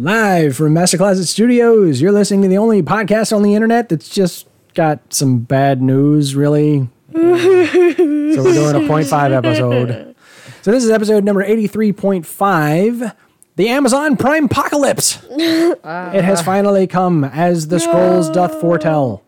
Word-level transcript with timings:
Live 0.00 0.54
from 0.54 0.74
Master 0.74 0.96
Closet 0.96 1.26
Studios, 1.26 2.00
you're 2.00 2.12
listening 2.12 2.42
to 2.42 2.48
the 2.48 2.56
only 2.56 2.84
podcast 2.84 3.34
on 3.34 3.42
the 3.42 3.56
internet 3.56 3.88
that's 3.88 4.08
just 4.08 4.46
got 4.74 5.12
some 5.12 5.40
bad 5.40 5.82
news, 5.82 6.36
really. 6.36 6.88
so 7.12 7.20
we're 7.20 8.54
doing 8.54 8.76
a 8.76 8.88
0.5 8.88 9.32
episode. 9.32 10.14
So 10.62 10.70
this 10.70 10.84
is 10.84 10.90
episode 10.90 11.24
number 11.24 11.44
83.5 11.44 13.12
The 13.56 13.68
Amazon 13.70 14.16
Prime 14.16 14.44
Apocalypse. 14.44 15.18
it 15.30 16.22
has 16.22 16.42
finally 16.42 16.86
come 16.86 17.24
as 17.24 17.66
the 17.66 17.80
scrolls 17.80 18.30
doth 18.30 18.60
foretell. 18.60 19.24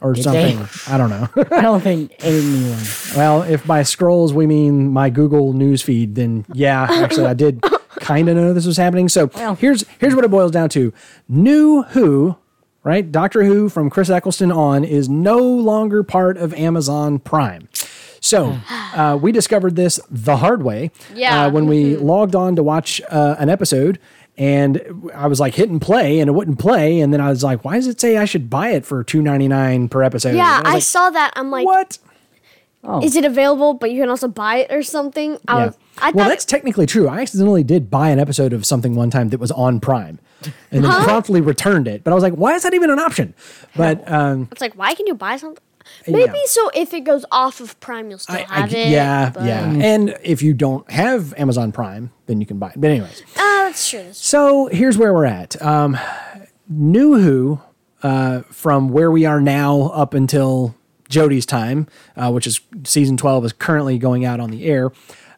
Or 0.00 0.14
something. 0.14 0.68
I 0.86 0.98
don't 0.98 1.10
know. 1.10 1.28
I 1.50 1.60
don't 1.62 1.80
think 1.80 2.12
anyone. 2.20 2.82
Well, 3.16 3.42
if 3.42 3.66
by 3.66 3.82
scrolls 3.82 4.32
we 4.32 4.46
mean 4.46 4.88
my 4.88 5.10
Google 5.10 5.52
news 5.52 5.82
feed, 5.82 6.14
then 6.14 6.44
yeah, 6.52 6.86
actually 6.88 7.26
I 7.26 7.34
did 7.34 7.60
kind 8.02 8.28
of 8.28 8.36
know 8.36 8.52
this 8.52 8.66
was 8.66 8.76
happening. 8.76 9.08
So 9.08 9.28
here's 9.58 9.84
here's 9.98 10.14
what 10.14 10.24
it 10.24 10.30
boils 10.30 10.50
down 10.50 10.68
to: 10.70 10.92
New 11.28 11.82
Who, 11.82 12.36
right? 12.84 13.10
Doctor 13.10 13.44
Who 13.44 13.68
from 13.70 13.88
Chris 13.88 14.10
Eccleston 14.10 14.52
on 14.52 14.84
is 14.84 15.08
no 15.08 15.38
longer 15.38 16.02
part 16.02 16.36
of 16.36 16.52
Amazon 16.52 17.18
Prime. 17.18 17.68
So 18.20 18.58
uh, 18.94 19.18
we 19.20 19.32
discovered 19.32 19.74
this 19.76 19.98
the 20.10 20.36
hard 20.36 20.62
way 20.62 20.90
Yeah. 21.14 21.46
uh, 21.46 21.50
when 21.50 21.66
we 21.66 21.96
logged 21.96 22.36
on 22.36 22.54
to 22.56 22.62
watch 22.62 23.00
uh, 23.10 23.34
an 23.38 23.48
episode. 23.48 23.98
And 24.38 24.80
I 25.14 25.26
was 25.26 25.40
like 25.40 25.54
hitting 25.54 25.78
play, 25.78 26.18
and 26.18 26.28
it 26.28 26.32
wouldn't 26.32 26.58
play. 26.58 27.00
And 27.00 27.12
then 27.12 27.20
I 27.20 27.28
was 27.28 27.44
like, 27.44 27.64
"Why 27.66 27.74
does 27.76 27.86
it 27.86 28.00
say 28.00 28.16
I 28.16 28.24
should 28.24 28.48
buy 28.48 28.70
it 28.70 28.86
for 28.86 29.04
two 29.04 29.20
ninety 29.20 29.46
nine 29.46 29.88
per 29.90 30.02
episode?" 30.02 30.34
Yeah, 30.36 30.62
I 30.64 30.72
I 30.72 30.74
was 30.76 30.86
saw 30.86 31.10
that. 31.10 31.32
I'm 31.36 31.50
like, 31.50 31.66
like, 31.66 31.98
"What?" 32.82 33.04
is 33.04 33.16
it 33.16 33.24
available? 33.24 33.74
But 33.74 33.90
you 33.90 34.00
can 34.02 34.10
also 34.10 34.28
buy 34.28 34.58
it 34.58 34.72
or 34.72 34.82
something. 34.82 35.38
I 35.48 35.66
was, 35.66 35.78
I 35.98 36.10
well, 36.12 36.28
that's 36.28 36.44
technically 36.44 36.86
true. 36.86 37.08
I 37.08 37.20
accidentally 37.22 37.64
did 37.64 37.90
buy 37.90 38.10
an 38.10 38.18
episode 38.18 38.52
of 38.52 38.66
something 38.66 38.94
one 38.94 39.10
time 39.10 39.30
that 39.30 39.40
was 39.40 39.50
on 39.52 39.80
Prime, 39.80 40.18
and 40.70 40.84
then 40.84 40.90
promptly 41.04 41.40
returned 41.40 41.88
it. 41.88 42.04
But 42.04 42.10
I 42.10 42.14
was 42.14 42.22
like, 42.22 42.34
"Why 42.34 42.54
is 42.54 42.62
that 42.64 42.74
even 42.74 42.90
an 42.90 42.98
option?" 42.98 43.34
But 43.76 44.10
um, 44.10 44.48
it's 44.52 44.60
like, 44.60 44.74
why 44.74 44.94
can 44.94 45.06
you 45.06 45.14
buy 45.14 45.36
something? 45.36 45.62
Maybe 46.06 46.32
Yeah. 46.32 46.40
so 46.46 46.70
if 46.74 46.94
it 46.94 47.00
goes 47.00 47.24
off 47.32 47.58
of 47.60 47.78
Prime, 47.80 48.08
you'll 48.08 48.20
still 48.20 48.36
I, 48.36 48.46
I 48.48 48.60
have 48.60 48.70
g- 48.70 48.76
it. 48.76 48.88
yeah, 48.90 49.30
but- 49.34 49.44
yeah. 49.44 49.64
And 49.68 50.16
if 50.22 50.40
you 50.40 50.54
don't 50.54 50.88
have 50.90 51.34
Amazon 51.36 51.72
Prime, 51.72 52.12
then 52.26 52.40
you 52.40 52.46
can 52.46 52.58
buy 52.58 52.68
it. 52.68 52.80
But 52.80 52.90
anyways, 52.90 53.22
Ah, 53.36 53.64
that's 53.66 53.90
true. 53.90 53.98
That's 54.04 54.20
true. 54.20 54.28
so 54.28 54.66
here's 54.68 54.96
where 54.96 55.12
we're 55.12 55.24
at. 55.24 55.60
Um, 55.60 55.98
New 56.68 57.18
Who, 57.20 57.60
uh, 58.02 58.42
from 58.42 58.88
where 58.90 59.10
we 59.10 59.24
are 59.26 59.40
now 59.40 59.90
up 59.92 60.14
until 60.14 60.74
Jodie's 61.12 61.46
time, 61.46 61.86
uh, 62.16 62.30
which 62.30 62.46
is 62.46 62.60
season 62.84 63.16
12 63.16 63.44
is 63.44 63.52
currently 63.52 63.98
going 63.98 64.24
out 64.24 64.40
on 64.40 64.50
the 64.50 64.64
air. 64.64 64.90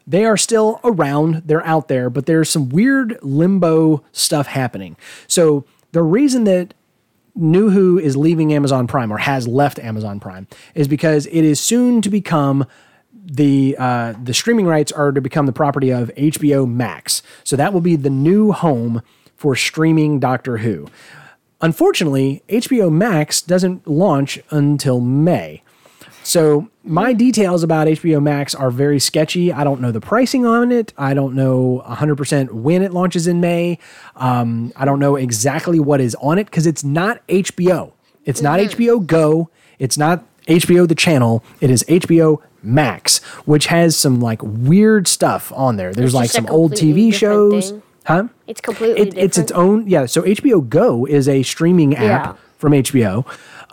They 0.07 0.25
are 0.25 0.37
still 0.37 0.79
around, 0.83 1.43
they're 1.45 1.65
out 1.65 1.87
there, 1.87 2.09
but 2.09 2.25
there's 2.25 2.49
some 2.49 2.69
weird 2.69 3.17
limbo 3.21 4.03
stuff 4.11 4.47
happening. 4.47 4.95
So 5.27 5.65
the 5.91 6.03
reason 6.03 6.43
that 6.45 6.73
New 7.35 7.69
Who 7.71 7.99
is 7.99 8.15
leaving 8.15 8.53
Amazon 8.53 8.87
Prime 8.87 9.11
or 9.11 9.17
has 9.17 9.47
left 9.47 9.77
Amazon 9.79 10.19
Prime 10.19 10.47
is 10.73 10.87
because 10.87 11.25
it 11.25 11.43
is 11.43 11.59
soon 11.59 12.01
to 12.01 12.09
become 12.09 12.65
the 13.25 13.75
uh, 13.79 14.13
the 14.23 14.33
streaming 14.33 14.67
rights 14.67 14.91
are 14.91 15.11
to 15.11 15.19
become 15.19 15.47
the 15.47 15.51
property 15.51 15.89
of 15.89 16.11
HBO 16.15 16.71
Max. 16.71 17.23
So 17.43 17.55
that 17.55 17.73
will 17.73 17.81
be 17.81 17.95
the 17.95 18.09
new 18.09 18.51
home 18.51 19.01
for 19.35 19.55
streaming 19.55 20.19
Doctor 20.19 20.57
Who. 20.57 20.87
Unfortunately, 21.61 22.43
HBO 22.47 22.91
Max 22.91 23.41
doesn't 23.41 23.87
launch 23.87 24.39
until 24.51 24.99
May. 24.99 25.63
So 26.27 26.67
my 26.83 27.13
details 27.13 27.61
about 27.61 27.87
HBO 27.87 28.19
Max 28.21 28.55
are 28.55 28.71
very 28.71 28.99
sketchy. 28.99 29.53
I 29.53 29.63
don't 29.63 29.79
know 29.79 29.91
the 29.91 30.01
pricing 30.01 30.43
on 30.43 30.71
it. 30.71 30.91
I 30.97 31.13
don't 31.13 31.35
know 31.35 31.83
100% 31.85 32.51
when 32.51 32.81
it 32.81 32.91
launches 32.93 33.27
in 33.27 33.41
May. 33.41 33.77
Um, 34.15 34.73
I 34.75 34.85
don't 34.85 34.99
know 34.99 35.15
exactly 35.17 35.79
what 35.79 36.01
is 36.01 36.15
on 36.15 36.39
it 36.39 36.45
because 36.45 36.65
it's 36.65 36.83
not 36.83 37.25
HBO. 37.27 37.91
It's 38.25 38.41
not 38.41 38.59
HBO 38.59 39.05
Go. 39.05 39.51
It's 39.77 39.99
not 39.99 40.23
HBO 40.47 40.87
the 40.87 40.95
channel. 40.95 41.43
It 41.61 41.69
is 41.69 41.83
HBO 41.87 42.41
Max, 42.63 43.19
which 43.45 43.67
has 43.67 43.95
some 43.95 44.19
like 44.19 44.41
weird 44.41 45.07
stuff 45.07 45.53
on 45.55 45.75
there. 45.77 45.93
There's 45.93 46.15
like 46.15 46.31
some 46.31 46.47
old 46.47 46.71
TV 46.73 47.13
shows. 47.13 47.69
thing. 47.69 47.83
Huh? 48.07 48.27
It's 48.47 48.61
completely 48.61 48.99
It, 49.01 49.17
it's 49.17 49.37
its 49.39 49.51
own 49.53 49.87
yeah 49.87 50.05
so 50.05 50.21
hbo 50.21 50.69
go 50.69 51.05
is 51.07 51.27
a 51.27 51.41
streaming 51.41 51.95
app 51.95 52.03
Yeah. 52.03 52.33
from 52.59 52.73
hbo 52.73 53.25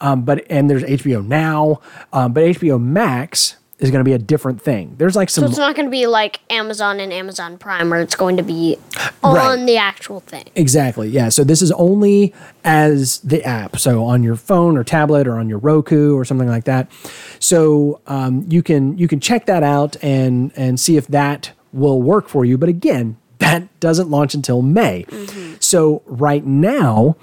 um, 0.03 0.23
but 0.23 0.45
and 0.51 0.69
there's 0.69 0.83
hbo 0.83 1.25
now 1.27 1.81
um, 2.13 2.33
but 2.35 2.43
hbo 2.45 2.79
max 2.81 3.57
is 3.79 3.91
going 3.91 3.99
to 3.99 4.09
be 4.09 4.13
a 4.13 4.19
different 4.19 4.63
thing 4.63 4.95
there's 4.99 5.17
like 5.17 5.29
some 5.29 5.43
So 5.43 5.49
it's 5.49 5.59
not 5.59 5.75
going 5.75 5.87
to 5.87 5.91
be 5.91 6.07
like 6.07 6.39
Amazon 6.51 7.01
and 7.01 7.13
Amazon 7.13 7.59
Prime, 7.59 7.91
where 7.91 8.01
it's 8.01 8.15
going 8.15 8.37
to 8.37 8.45
be 8.45 8.77
on 9.25 9.35
Right. 9.35 9.67
the 9.67 9.77
actual 9.77 10.21
thing. 10.21 10.45
Exactly. 10.55 11.09
Yeah. 11.09 11.31
So 11.31 11.43
this 11.43 11.63
is 11.63 11.73
only 11.73 12.33
as 12.63 13.19
the 13.21 13.43
app. 13.43 13.79
So 13.81 14.05
on 14.05 14.23
your 14.23 14.37
phone 14.37 14.77
or 14.77 14.85
tablet 14.85 15.27
or 15.27 15.37
on 15.37 15.49
your 15.49 15.59
Roku 15.59 16.15
or 16.17 16.25
something 16.25 16.47
like 16.47 16.63
that. 16.65 16.93
So 17.41 18.01
um, 18.07 18.45
you 18.49 18.63
can 18.63 18.97
you 18.99 19.09
can 19.09 19.19
check 19.19 19.47
that 19.47 19.65
out 19.65 19.97
and 20.01 20.53
and 20.55 20.79
see 20.79 20.97
if 20.97 21.09
that 21.09 21.51
will 21.73 22.01
work 22.01 22.29
for 22.29 22.45
you. 22.45 22.57
But 22.57 22.69
again, 22.69 23.17
that 23.39 23.67
doesn't 23.81 24.11
launch 24.11 24.33
until 24.35 24.63
May. 24.63 25.07
So 25.59 26.03
right 26.07 26.45
now, 26.47 27.17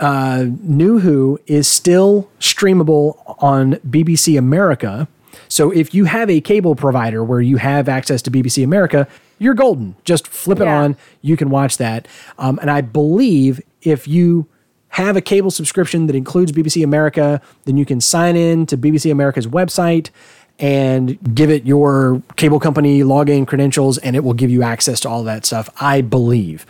uh, 0.00 0.46
New 0.62 0.98
Who 1.00 1.40
is 1.46 1.68
still 1.68 2.28
streamable 2.40 3.36
on 3.42 3.74
BBC 3.88 4.38
America. 4.38 5.08
So 5.48 5.70
if 5.70 5.94
you 5.94 6.04
have 6.04 6.28
a 6.28 6.40
cable 6.40 6.74
provider 6.76 7.24
where 7.24 7.40
you 7.40 7.56
have 7.56 7.88
access 7.88 8.20
to 8.22 8.30
BBC 8.30 8.62
America, 8.62 9.08
you're 9.38 9.54
golden. 9.54 9.96
Just 10.04 10.26
flip 10.28 10.60
it 10.60 10.64
Yeah. 10.64 10.82
on. 10.82 10.96
You 11.22 11.36
can 11.36 11.48
watch 11.50 11.76
that. 11.78 12.06
Um, 12.38 12.58
and 12.60 12.70
I 12.70 12.80
believe 12.80 13.60
if 13.82 14.06
you 14.08 14.46
have 14.90 15.16
a 15.16 15.20
cable 15.20 15.50
subscription 15.50 16.06
that 16.06 16.16
includes 16.16 16.50
BBC 16.52 16.82
America, 16.82 17.40
then 17.64 17.76
you 17.76 17.84
can 17.84 18.00
sign 18.00 18.36
in 18.36 18.66
to 18.66 18.76
BBC 18.76 19.10
America's 19.10 19.46
website 19.46 20.10
and 20.58 21.18
give 21.34 21.50
it 21.50 21.64
your 21.64 22.20
cable 22.36 22.58
company 22.58 23.02
login 23.02 23.46
credentials, 23.46 23.96
and 23.98 24.16
it 24.16 24.24
will 24.24 24.34
give 24.34 24.50
you 24.50 24.62
access 24.62 24.98
to 25.00 25.08
all 25.08 25.22
that 25.22 25.46
stuff. 25.46 25.70
I 25.80 26.00
believe. 26.00 26.66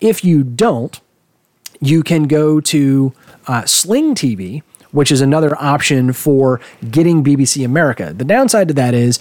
If 0.00 0.24
you 0.24 0.42
don't, 0.42 1.00
you 1.82 2.02
can 2.02 2.22
go 2.22 2.60
to 2.60 3.12
uh, 3.46 3.64
Sling 3.66 4.14
TV, 4.14 4.62
which 4.92 5.10
is 5.10 5.20
another 5.20 5.60
option 5.60 6.12
for 6.12 6.60
getting 6.90 7.24
BBC 7.24 7.64
America. 7.64 8.14
The 8.16 8.24
downside 8.24 8.68
to 8.68 8.74
that 8.74 8.94
is 8.94 9.18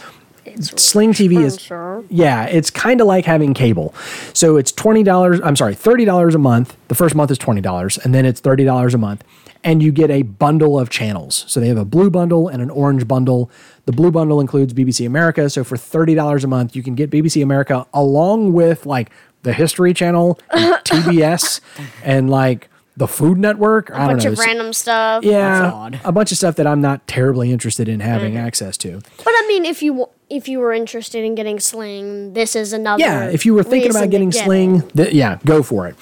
Sling 0.59 1.13
TV 1.13 1.44
is 1.44 1.69
yeah, 2.09 2.46
it's 2.46 2.69
kind 2.69 3.00
of 3.02 3.07
like 3.07 3.25
having 3.25 3.53
cable. 3.53 3.94
So 4.34 4.57
it's 4.57 4.72
twenty 4.72 5.03
dollars. 5.03 5.40
I'm 5.44 5.56
sorry, 5.56 5.75
thirty 5.75 6.06
dollars 6.06 6.35
a 6.35 6.40
month. 6.40 6.75
The 6.88 6.96
first 6.96 7.16
month 7.16 7.31
is 7.31 7.38
twenty 7.38 7.62
dollars, 7.62 7.97
and 7.97 8.13
then 8.13 8.25
it's 8.25 8.40
thirty 8.40 8.63
dollars 8.63 8.94
a 8.94 8.97
month, 8.97 9.24
and 9.63 9.84
you 9.84 9.91
get 9.91 10.09
a 10.09 10.24
bundle 10.24 10.80
of 10.80 10.90
channels. 10.90 11.46
So 11.47 11.59
they 11.59 11.68
have 11.68 11.78
a 11.78 11.85
blue 11.85 12.09
bundle 12.09 12.47
and 12.47 12.62
an 12.62 12.69
orange 12.69 13.07
bundle. 13.07 13.51
The 13.85 13.91
blue 13.91 14.12
bundle 14.12 14.40
includes 14.41 14.74
BBC 14.74 15.06
America. 15.06 15.50
So 15.50 15.63
for 15.63 15.78
thirty 15.78 16.16
dollars 16.16 16.44
a 16.44 16.47
month, 16.47 16.75
you 16.75 16.81
can 16.81 16.96
get 16.96 17.12
BBC 17.12 17.44
America 17.44 17.85
along 17.94 18.53
with 18.53 18.85
like 18.85 19.12
the 19.44 19.53
History 19.53 19.94
Channel, 19.94 20.40
and 20.51 20.74
TBS, 20.84 21.62
and 22.03 22.30
like 22.30 22.68
the 22.97 23.07
Food 23.07 23.38
Network. 23.38 23.90
I 23.91 24.00
don't 24.00 24.07
bunch 24.18 24.25
know. 24.25 24.31
of 24.34 24.40
random 24.40 24.74
stuff. 24.74 25.24
yeah, 25.24 25.62
That's 25.62 25.74
odd. 25.74 26.00
a 26.03 26.12
bunch 26.12 26.31
of 26.31 26.38
stuff 26.38 26.56
that 26.56 26.68
I'm 26.68 26.81
not 26.81 27.07
terribly 27.07 27.52
interested 27.52 27.88
in 27.88 28.00
having 28.02 28.38
access 28.38 28.78
to. 28.78 29.02
But 29.18 29.28
I 29.29 29.46
mean, 29.47 29.66
if 29.66 29.81
you 29.81 30.07
if 30.29 30.47
you 30.47 30.59
were 30.59 30.74
interested 30.74 31.24
in 31.24 31.35
getting 31.35 31.59
Sling, 31.59 32.34
this 32.34 32.56
is 32.56 32.74
another. 32.74 33.01
Yeah, 33.01 33.25
if 33.25 33.46
you 33.46 33.53
were 33.53 33.63
thinking 33.63 33.91
about 33.91 34.09
getting 34.09 34.30
get 34.30 34.46
Sling, 34.46 34.81
th- 34.90 35.13
yeah, 35.13 35.40
go 35.46 35.63
for 35.63 35.88
it. 35.88 35.96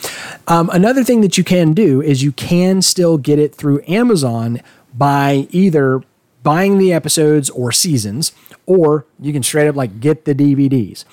Um, 0.48 0.70
another 0.72 1.04
thing 1.04 1.22
that 1.22 1.38
you 1.38 1.44
can 1.44 1.74
do 1.74 2.02
is 2.02 2.24
you 2.24 2.32
can 2.32 2.82
still 2.82 3.18
get 3.18 3.40
it 3.40 3.54
through 3.56 3.82
Amazon 3.88 4.62
by 4.94 5.48
either 5.52 6.02
buying 6.42 6.78
the 6.78 6.94
episodes 6.94 7.50
or 7.52 7.72
seasons, 7.72 8.32
or 8.66 9.06
you 9.20 9.34
can 9.34 9.44
straight 9.44 9.68
up 9.68 9.76
like 9.76 10.00
get 10.00 10.26
the 10.26 10.34
DVDs. 10.34 11.06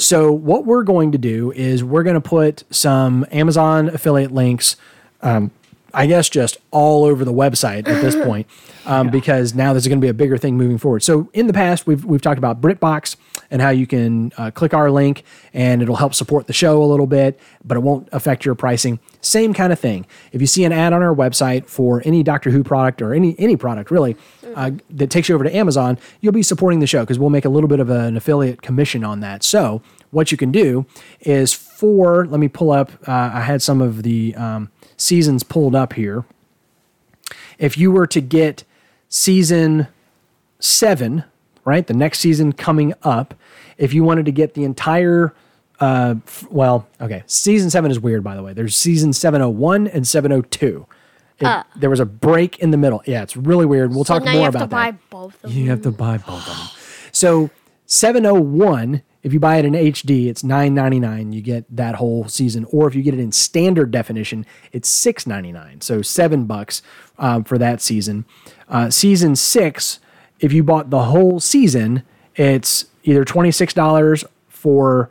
So 0.00 0.32
what 0.32 0.64
we're 0.64 0.82
going 0.84 1.12
to 1.12 1.18
do 1.18 1.52
is 1.52 1.84
we're 1.84 2.02
going 2.02 2.14
to 2.14 2.20
put 2.20 2.64
some 2.70 3.26
Amazon 3.30 3.88
affiliate 3.88 4.32
links. 4.32 4.76
Um, 5.22 5.50
I 5.92 6.06
guess 6.06 6.28
just 6.28 6.58
all 6.70 7.04
over 7.04 7.24
the 7.24 7.32
website 7.32 7.88
at 7.88 8.00
this 8.00 8.14
point, 8.24 8.46
um, 8.86 9.10
because 9.10 9.54
now 9.54 9.72
this 9.72 9.84
is 9.84 9.88
going 9.88 10.00
to 10.00 10.04
be 10.04 10.08
a 10.08 10.14
bigger 10.14 10.38
thing 10.38 10.56
moving 10.56 10.78
forward. 10.78 11.02
So 11.02 11.28
in 11.32 11.46
the 11.46 11.52
past, 11.52 11.86
we've 11.86 12.04
we've 12.04 12.22
talked 12.22 12.38
about 12.38 12.60
BritBox 12.60 13.16
and 13.50 13.60
how 13.60 13.70
you 13.70 13.86
can 13.86 14.32
uh, 14.36 14.50
click 14.50 14.72
our 14.72 14.90
link 14.90 15.24
and 15.52 15.82
it'll 15.82 15.96
help 15.96 16.14
support 16.14 16.46
the 16.46 16.52
show 16.52 16.82
a 16.82 16.86
little 16.86 17.06
bit, 17.06 17.38
but 17.64 17.76
it 17.76 17.80
won't 17.80 18.08
affect 18.12 18.44
your 18.44 18.54
pricing. 18.54 19.00
Same 19.20 19.52
kind 19.52 19.72
of 19.72 19.80
thing. 19.80 20.06
If 20.32 20.40
you 20.40 20.46
see 20.46 20.64
an 20.64 20.72
ad 20.72 20.92
on 20.92 21.02
our 21.02 21.14
website 21.14 21.66
for 21.66 22.00
any 22.04 22.22
Doctor 22.22 22.50
Who 22.50 22.62
product 22.62 23.02
or 23.02 23.12
any 23.12 23.34
any 23.38 23.56
product 23.56 23.90
really 23.90 24.16
uh, 24.54 24.72
that 24.90 25.10
takes 25.10 25.28
you 25.28 25.34
over 25.34 25.44
to 25.44 25.54
Amazon, 25.54 25.98
you'll 26.20 26.32
be 26.32 26.42
supporting 26.42 26.80
the 26.80 26.86
show 26.86 27.00
because 27.00 27.18
we'll 27.18 27.30
make 27.30 27.44
a 27.44 27.48
little 27.50 27.68
bit 27.68 27.80
of 27.80 27.90
an 27.90 28.16
affiliate 28.16 28.62
commission 28.62 29.04
on 29.04 29.20
that. 29.20 29.42
So 29.42 29.82
what 30.10 30.32
you 30.32 30.38
can 30.38 30.52
do 30.52 30.86
is 31.20 31.52
for 31.52 32.26
let 32.26 32.40
me 32.40 32.48
pull 32.48 32.70
up. 32.70 32.92
Uh, 33.08 33.30
I 33.34 33.40
had 33.40 33.62
some 33.62 33.80
of 33.80 34.02
the 34.02 34.34
um, 34.36 34.70
seasons 35.00 35.42
pulled 35.42 35.74
up 35.74 35.94
here. 35.94 36.24
If 37.58 37.76
you 37.78 37.90
were 37.90 38.06
to 38.08 38.20
get 38.20 38.64
season 39.08 39.88
seven, 40.58 41.24
right, 41.64 41.86
the 41.86 41.94
next 41.94 42.18
season 42.20 42.52
coming 42.52 42.94
up, 43.02 43.34
if 43.78 43.92
you 43.94 44.04
wanted 44.04 44.26
to 44.26 44.32
get 44.32 44.54
the 44.54 44.64
entire 44.64 45.34
uh, 45.80 46.16
well, 46.50 46.86
okay, 47.00 47.22
season 47.26 47.70
seven 47.70 47.90
is 47.90 47.98
weird, 47.98 48.22
by 48.22 48.36
the 48.36 48.42
way. 48.42 48.52
There's 48.52 48.76
season 48.76 49.14
701 49.14 49.86
and 49.88 50.06
702. 50.06 50.86
It, 51.38 51.66
there 51.74 51.88
was 51.88 52.00
a 52.00 52.04
break 52.04 52.58
in 52.58 52.70
the 52.70 52.76
middle. 52.76 53.02
Yeah, 53.06 53.22
it's 53.22 53.34
really 53.34 53.64
weird. 53.64 53.94
We'll 53.94 54.04
So 54.04 54.18
talk 54.18 54.24
more 54.24 54.34
you 54.34 54.40
have 54.40 54.54
about 54.54 54.64
to 54.64 54.68
buy 54.68 54.90
that. 54.90 55.08
both 55.08 55.42
of 55.42 55.54
You 55.54 55.70
have 55.70 55.80
to 55.80 55.90
buy 55.90 56.18
both 56.18 56.46
of 56.46 56.54
them. 56.54 56.66
So 57.12 57.48
701, 57.86 59.00
if 59.22 59.32
you 59.32 59.40
buy 59.40 59.56
it 59.56 59.64
in 59.64 59.74
HD, 59.74 60.28
it's 60.28 60.42
9.99. 60.42 61.32
You 61.32 61.42
get 61.42 61.64
that 61.74 61.96
whole 61.96 62.26
season. 62.28 62.66
Or 62.70 62.88
if 62.88 62.94
you 62.94 63.02
get 63.02 63.14
it 63.14 63.20
in 63.20 63.32
standard 63.32 63.90
definition, 63.90 64.46
it's 64.72 64.90
6.99. 65.04 65.82
So 65.82 66.02
seven 66.02 66.44
bucks 66.46 66.82
um, 67.18 67.44
for 67.44 67.58
that 67.58 67.82
season. 67.82 68.24
Uh, 68.68 68.88
season 68.90 69.36
six, 69.36 70.00
if 70.40 70.52
you 70.52 70.62
bought 70.62 70.90
the 70.90 71.04
whole 71.04 71.38
season, 71.38 72.02
it's 72.36 72.86
either 73.04 73.24
$26 73.24 74.24
for 74.48 75.10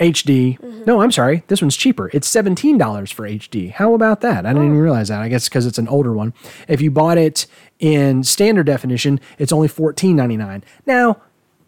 HD. 0.00 0.86
No, 0.86 1.02
I'm 1.02 1.12
sorry. 1.12 1.44
This 1.48 1.60
one's 1.60 1.76
cheaper. 1.76 2.10
It's 2.14 2.32
$17 2.34 3.12
for 3.12 3.28
HD. 3.28 3.70
How 3.70 3.94
about 3.94 4.22
that? 4.22 4.46
I 4.46 4.52
didn't 4.54 4.68
even 4.68 4.78
realize 4.78 5.08
that. 5.08 5.20
I 5.20 5.28
guess 5.28 5.48
because 5.48 5.66
it's 5.66 5.78
an 5.78 5.88
older 5.88 6.12
one. 6.14 6.32
If 6.66 6.80
you 6.80 6.90
bought 6.90 7.18
it 7.18 7.46
in 7.78 8.24
standard 8.24 8.64
definition, 8.64 9.20
it's 9.38 9.52
only 9.52 9.68
$14.99. 9.68 10.62
Now, 10.86 11.20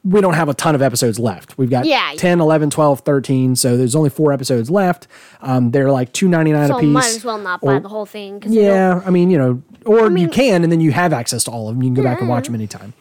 we 0.05 0.21
don't 0.21 0.35
have 0.35 0.49
a 0.49 0.55
ton 0.55 0.75
of 0.75 0.83
episodes 0.83 1.19
left. 1.19 1.57
We've 1.57 1.71
got 1.71 1.85
Yeah. 1.85 2.13
10, 2.17 2.41
11, 2.41 2.71
12, 2.71 3.01
13. 3.01 3.55
So 3.55 3.77
there's 3.77 3.95
only 3.95 4.11
four 4.11 4.33
episodes 4.33 4.69
left. 4.71 5.07
Um, 5.41 5.71
they're 5.71 5.93
like 5.93 6.13
$2.99 6.13 6.69
So 6.69 6.77
a 6.77 6.81
piece. 6.81 6.89
might 6.91 7.17
as 7.17 7.25
well 7.25 7.39
not 7.39 7.61
buy 7.61 7.79
the 7.79 7.89
whole 7.89 8.07
thing. 8.07 8.43
yeah, 8.47 9.01
I 9.07 9.11
mean, 9.11 9.31
you 9.31 9.39
know, 9.39 9.63
or 9.87 10.05
you 10.05 10.11
mean- 10.11 10.29
can, 10.31 10.65
and 10.65 10.73
then 10.73 10.81
you 10.81 10.91
have 10.93 11.13
access 11.13 11.45
to 11.45 11.51
all 11.53 11.69
of 11.69 11.77
them. 11.77 11.83
You 11.83 11.89
can 11.89 11.95
go 11.95 12.03
back 12.03 12.21
and 12.21 12.29
watch 12.29 12.47
them 12.47 12.55
anytime. 12.57 12.95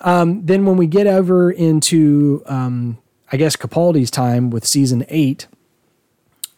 Um, 0.00 0.40
then 0.46 0.64
when 0.64 0.76
we 0.76 0.86
get 0.86 1.06
over 1.06 1.50
into, 1.50 2.42
um, 2.46 2.98
I 3.30 3.36
guess 3.36 3.56
Capaldi's 3.56 4.10
time 4.10 4.48
with 4.48 4.66
season 4.66 5.04
eight, 5.08 5.48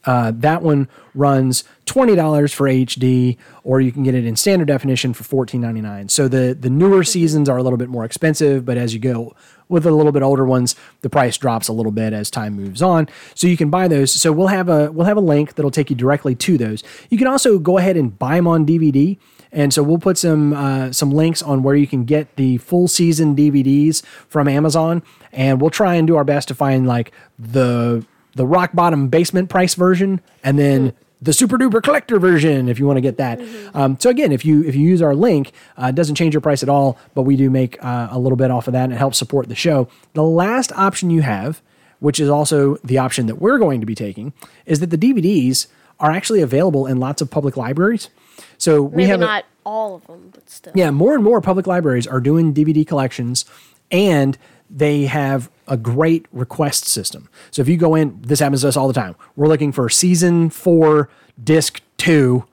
uh, 0.06 0.32
that 0.36 0.62
one 0.62 0.88
runs 1.14 1.64
twenty 1.84 2.14
dollars 2.14 2.52
for 2.52 2.66
HD, 2.66 3.36
or 3.64 3.80
you 3.80 3.92
can 3.92 4.02
get 4.02 4.14
it 4.14 4.24
in 4.24 4.36
standard 4.36 4.68
definition 4.68 5.12
for 5.12 5.24
fourteen 5.24 5.60
ninety 5.60 5.80
nine. 5.80 6.08
So 6.08 6.28
the 6.28 6.56
the 6.58 6.70
newer 6.70 7.04
seasons 7.04 7.48
are 7.48 7.58
a 7.58 7.62
little 7.62 7.76
bit 7.76 7.88
more 7.88 8.04
expensive, 8.04 8.64
but 8.64 8.78
as 8.78 8.94
you 8.94 9.00
go 9.00 9.34
with 9.68 9.86
a 9.86 9.90
little 9.90 10.12
bit 10.12 10.22
older 10.22 10.44
ones, 10.44 10.74
the 11.02 11.10
price 11.10 11.36
drops 11.38 11.68
a 11.68 11.72
little 11.72 11.92
bit 11.92 12.12
as 12.12 12.30
time 12.30 12.54
moves 12.54 12.82
on. 12.82 13.08
So 13.34 13.46
you 13.46 13.56
can 13.56 13.70
buy 13.70 13.88
those. 13.88 14.10
So 14.12 14.32
we'll 14.32 14.48
have 14.48 14.68
a 14.68 14.90
we'll 14.90 15.06
have 15.06 15.16
a 15.16 15.22
link 15.22 15.54
that'll 15.54 15.70
take 15.70 15.90
you 15.90 15.96
directly 15.96 16.34
to 16.34 16.56
those. 16.56 16.82
You 17.10 17.18
can 17.18 17.26
also 17.26 17.58
go 17.58 17.78
ahead 17.78 17.96
and 17.96 18.18
buy 18.18 18.36
them 18.36 18.46
on 18.46 18.66
DVD. 18.66 19.18
And 19.52 19.74
so 19.74 19.82
we'll 19.82 19.98
put 19.98 20.16
some 20.16 20.52
uh, 20.52 20.92
some 20.92 21.10
links 21.10 21.42
on 21.42 21.62
where 21.62 21.74
you 21.74 21.86
can 21.86 22.04
get 22.04 22.36
the 22.36 22.58
full 22.58 22.88
season 22.88 23.34
DVDs 23.34 24.04
from 24.28 24.46
Amazon, 24.48 25.02
and 25.32 25.60
we'll 25.60 25.70
try 25.70 25.96
and 25.96 26.06
do 26.06 26.16
our 26.16 26.24
best 26.24 26.48
to 26.48 26.54
find 26.54 26.86
like 26.86 27.12
the 27.38 28.06
the 28.34 28.46
rock 28.46 28.70
bottom 28.74 29.08
basement 29.08 29.48
price 29.50 29.74
version, 29.74 30.20
and 30.44 30.58
then 30.58 30.92
the 31.22 31.32
super 31.34 31.58
duper 31.58 31.82
collector 31.82 32.18
version 32.18 32.68
if 32.68 32.78
you 32.78 32.86
want 32.86 32.96
to 32.96 33.00
get 33.02 33.18
that. 33.18 33.40
Um, 33.74 33.98
so 34.00 34.08
again, 34.10 34.32
if 34.32 34.44
you 34.44 34.62
if 34.64 34.74
you 34.74 34.82
use 34.88 35.02
our 35.02 35.14
link, 35.14 35.52
uh, 35.80 35.86
it 35.86 35.94
doesn't 35.94 36.14
change 36.14 36.32
your 36.34 36.40
price 36.40 36.62
at 36.62 36.68
all, 36.68 36.96
but 37.14 37.22
we 37.22 37.36
do 37.36 37.50
make 37.50 37.82
uh, 37.84 38.08
a 38.10 38.18
little 38.18 38.36
bit 38.36 38.50
off 38.50 38.66
of 38.68 38.72
that, 38.72 38.84
and 38.84 38.92
it 38.92 38.96
helps 38.96 39.18
support 39.18 39.48
the 39.48 39.54
show. 39.54 39.88
The 40.14 40.22
last 40.22 40.72
option 40.72 41.10
you 41.10 41.22
have, 41.22 41.60
which 41.98 42.18
is 42.20 42.28
also 42.30 42.76
the 42.84 42.98
option 42.98 43.26
that 43.26 43.36
we're 43.36 43.58
going 43.58 43.80
to 43.80 43.86
be 43.86 43.94
taking, 43.94 44.32
is 44.64 44.80
that 44.80 44.90
the 44.90 44.96
DVDs 44.98 45.66
are 45.98 46.10
actually 46.10 46.40
available 46.40 46.86
in 46.86 46.98
lots 46.98 47.20
of 47.20 47.30
public 47.30 47.56
libraries. 47.58 48.08
So 48.56 48.82
we 48.82 48.98
Maybe 48.98 49.08
have 49.10 49.20
a- 49.20 49.24
not 49.26 49.44
all 49.66 49.96
of 49.96 50.06
them, 50.06 50.30
but 50.32 50.48
still. 50.48 50.72
yeah, 50.74 50.90
more 50.90 51.14
and 51.14 51.22
more 51.22 51.42
public 51.42 51.66
libraries 51.66 52.06
are 52.06 52.20
doing 52.20 52.54
DVD 52.54 52.86
collections 52.86 53.44
and 53.90 54.38
they 54.70 55.04
have 55.06 55.50
a 55.66 55.76
great 55.76 56.26
request 56.32 56.86
system. 56.86 57.28
So 57.50 57.62
if 57.62 57.68
you 57.68 57.76
go 57.76 57.94
in, 57.94 58.20
this 58.22 58.40
happens 58.40 58.62
to 58.62 58.68
us 58.68 58.76
all 58.76 58.88
the 58.88 58.94
time. 58.94 59.16
We're 59.36 59.48
looking 59.48 59.72
for 59.72 59.88
season 59.88 60.50
four, 60.50 61.08
disc 61.42 61.80
two, 61.96 62.44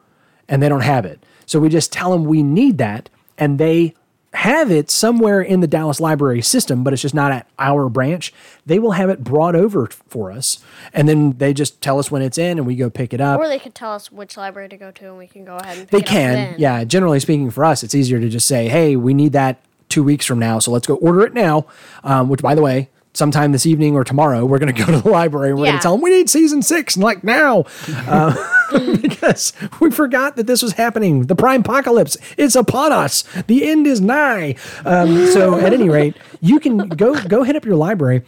and 0.48 0.62
they 0.62 0.70
don't 0.70 0.82
have 0.82 1.06
it. 1.06 1.24
So 1.46 1.60
we 1.60 1.70
just 1.70 1.92
tell 1.94 2.12
them 2.12 2.26
we 2.26 2.44
need 2.44 2.78
that 2.80 3.10
and 3.38 3.60
they 3.60 3.94
have 4.34 4.70
it 4.70 4.92
somewhere 4.92 5.42
in 5.42 5.62
the 5.62 5.68
Dallas 5.68 6.00
library 6.00 6.42
system, 6.42 6.84
but 6.84 6.94
it's 6.94 7.02
just 7.02 7.16
not 7.16 7.32
at 7.32 7.48
our 7.58 7.90
branch. 7.90 8.34
They 8.66 8.78
will 8.78 8.92
have 8.92 9.10
it 9.10 9.24
brought 9.24 9.56
over 9.56 9.88
for 10.10 10.32
us 10.32 10.64
and 10.94 11.08
then 11.08 11.38
they 11.38 11.54
just 11.54 11.82
tell 11.82 11.98
us 11.98 12.12
when 12.12 12.22
it's 12.22 12.38
in 12.38 12.58
and 12.58 12.68
we 12.68 12.76
go 12.76 12.90
pick 12.90 13.14
it 13.14 13.22
up. 13.22 13.40
Or 13.40 13.48
they 13.48 13.58
could 13.58 13.74
tell 13.74 13.94
us 13.94 14.12
which 14.12 14.38
library 14.38 14.70
to 14.70 14.78
go 14.78 14.92
to, 14.92 15.06
and 15.06 15.18
we 15.18 15.28
can 15.28 15.46
go 15.46 15.56
ahead 15.56 15.78
and. 15.78 15.88
Pick 15.88 15.92
They 15.92 15.98
it 16.00 16.04
up 16.04 16.10
can, 16.10 16.56
yeah. 16.60 16.84
Generally 16.84 17.22
speaking, 17.22 17.50
for 17.50 17.64
us, 17.66 17.84
it's 17.84 17.96
easier 17.96 18.20
to 18.20 18.30
just 18.30 18.48
say, 18.48 18.68
"Hey, 18.68 18.96
we 18.96 19.14
need 19.14 19.32
that 19.32 19.62
two 19.90 20.04
weeks 20.04 20.26
from 20.26 20.40
now, 20.40 20.60
so 20.60 20.72
let's 20.72 20.88
go 20.88 20.96
order 20.96 21.22
it 21.26 21.34
now." 21.34 21.66
Um, 22.04 22.30
which, 22.30 22.42
by 22.42 22.56
the 22.56 22.62
way, 22.62 22.90
sometime 23.14 23.52
this 23.52 23.66
evening 23.66 23.96
or 23.96 24.04
tomorrow, 24.04 24.46
we're 24.46 24.60
going 24.60 24.74
to 24.74 24.86
go 24.86 24.92
to 24.92 25.02
the 25.02 25.10
library 25.10 25.50
and 25.50 25.60
we're 25.60 25.66
going 25.66 25.78
to 25.78 25.82
tell 25.82 25.94
them 25.94 26.02
we 26.02 26.12
need 26.12 26.30
season 26.30 26.62
six, 26.62 26.96
and 26.96 27.04
like 27.04 27.24
now, 27.24 27.66
uh, 27.90 28.36
because 29.02 29.54
we 29.80 29.92
forgot 29.92 30.36
that 30.36 30.48
this 30.48 30.62
was 30.62 30.74
happening. 30.74 31.24
The 31.24 31.36
prime 31.36 31.62
apocalypse 31.62 32.18
is 32.38 32.56
upon 32.56 32.92
us. 32.92 33.24
The 33.48 33.70
end 33.70 33.88
is 33.88 34.00
nigh. 34.00 34.56
Um, 34.86 35.28
so, 35.28 35.60
at 35.60 35.74
any 35.74 35.90
rate, 35.90 36.16
you 36.42 36.60
can 36.60 36.90
go 36.90 37.20
go 37.24 37.44
hit 37.44 37.56
up 37.56 37.66
your 37.66 37.76
library, 37.76 38.24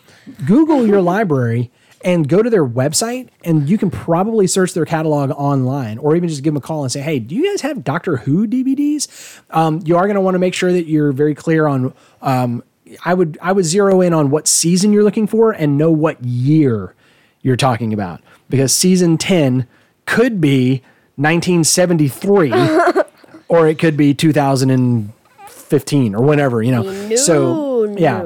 Google 0.46 0.86
your 0.86 1.02
library 1.02 1.72
and 2.02 2.30
go 2.30 2.42
to 2.42 2.50
their 2.50 2.66
website 2.66 3.28
and 3.44 3.70
you 3.70 3.78
can 3.78 3.92
probably 3.92 4.48
search 4.48 4.74
their 4.74 4.86
catalog 4.86 5.32
online 5.32 5.98
or 5.98 6.16
even 6.16 6.30
just 6.30 6.44
give 6.44 6.54
them 6.54 6.58
a 6.58 6.62
call 6.62 6.84
and 6.84 6.92
say 6.92 7.02
hey 7.02 7.20
do 7.20 7.36
you 7.36 7.50
guys 7.50 7.62
have 7.62 7.84
doctor 7.84 8.18
who 8.18 8.48
dvds 8.48 9.42
um, 9.52 9.82
you 9.84 9.98
are 9.98 10.06
going 10.06 10.16
to 10.16 10.22
want 10.22 10.36
to 10.36 10.40
make 10.40 10.54
sure 10.54 10.72
that 10.72 10.88
you're 10.88 11.12
very 11.12 11.36
clear 11.36 11.68
on 11.68 11.94
um, 12.22 12.64
i 13.06 13.14
would 13.14 13.38
i 13.42 13.52
would 13.52 13.66
zero 13.66 14.02
in 14.02 14.14
on 14.14 14.30
what 14.30 14.48
season 14.48 14.94
you're 14.94 15.04
looking 15.04 15.28
for 15.28 15.52
and 15.52 15.78
know 15.78 15.92
what 15.92 16.24
year 16.24 16.96
you're 17.42 17.58
talking 17.58 17.94
about 17.94 18.22
because 18.50 18.74
season 18.74 19.18
10 19.18 19.68
could 20.06 20.42
be 20.42 20.82
1973 21.18 22.52
or 23.50 23.68
it 23.68 23.78
could 23.78 23.98
be 23.98 24.14
2015 24.14 26.16
or 26.16 26.24
whenever 26.24 26.64
you 26.64 26.72
know? 26.72 26.84
New, 26.84 27.18
so 27.18 27.86
new 27.86 28.02
yeah. 28.02 28.22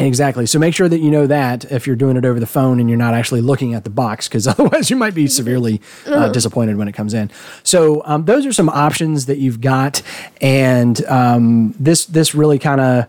Exactly. 0.00 0.44
So 0.46 0.58
make 0.58 0.74
sure 0.74 0.88
that 0.88 0.98
you 0.98 1.10
know 1.10 1.26
that 1.28 1.70
if 1.70 1.86
you're 1.86 1.94
doing 1.94 2.16
it 2.16 2.24
over 2.24 2.40
the 2.40 2.48
phone 2.48 2.80
and 2.80 2.88
you're 2.88 2.98
not 2.98 3.14
actually 3.14 3.42
looking 3.42 3.74
at 3.74 3.84
the 3.84 3.90
box, 3.90 4.28
because 4.28 4.46
otherwise 4.48 4.90
you 4.90 4.96
might 4.96 5.14
be 5.14 5.28
severely 5.28 5.80
uh, 6.06 6.28
disappointed 6.30 6.76
when 6.76 6.88
it 6.88 6.92
comes 6.92 7.14
in. 7.14 7.30
So 7.62 8.02
um, 8.04 8.24
those 8.24 8.44
are 8.44 8.52
some 8.52 8.68
options 8.68 9.26
that 9.26 9.38
you've 9.38 9.60
got, 9.60 10.02
and 10.40 11.04
um, 11.06 11.74
this 11.78 12.06
this 12.06 12.34
really 12.34 12.58
kind 12.58 12.80
of 12.80 13.06